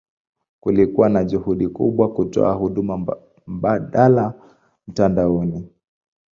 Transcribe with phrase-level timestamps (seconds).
[0.61, 3.17] Kulikuwa na juhudi kubwa kutoa huduma
[3.47, 4.33] mbadala
[4.87, 5.67] mtandaoni.